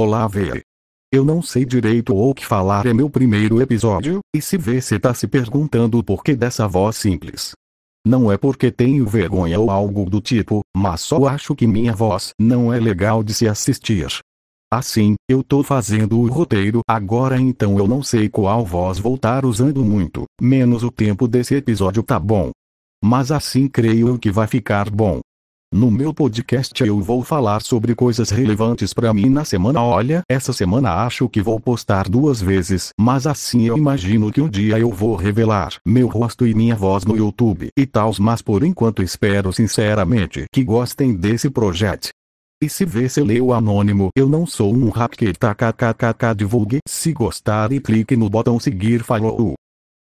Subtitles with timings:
[0.00, 0.62] Olá Vê.
[1.12, 4.96] Eu não sei direito o que falar é meu primeiro episódio, e se vê você
[4.96, 7.50] tá se perguntando o porquê dessa voz simples.
[8.06, 12.30] Não é porque tenho vergonha ou algo do tipo, mas só acho que minha voz
[12.40, 14.06] não é legal de se assistir.
[14.72, 19.84] Assim, eu tô fazendo o roteiro agora então eu não sei qual voz voltar usando
[19.84, 22.52] muito, menos o tempo desse episódio tá bom.
[23.02, 25.18] Mas assim creio que vai ficar bom.
[25.70, 29.82] No meu podcast eu vou falar sobre coisas relevantes para mim na semana.
[29.82, 34.48] Olha, essa semana acho que vou postar duas vezes, mas assim eu imagino que um
[34.48, 38.14] dia eu vou revelar meu rosto e minha voz no YouTube e tal.
[38.18, 42.08] Mas por enquanto espero sinceramente que gostem desse projeto.
[42.62, 45.34] E se vê se leu anônimo, eu não sou um hacker.
[45.38, 46.78] Kkkkk divulgue.
[46.88, 49.04] Se gostar e clique no botão seguir.
[49.04, 49.52] Falou.